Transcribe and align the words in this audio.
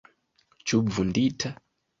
Ĉu 0.71 0.81
vundita? 0.97 1.55